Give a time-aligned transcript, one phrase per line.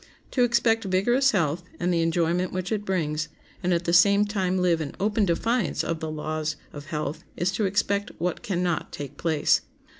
[0.31, 3.29] To expect vigorous health and the enjoyment which it brings,
[3.61, 7.51] and at the same time live in open defiance of the laws of health, is
[7.51, 9.61] to expect what can not take place.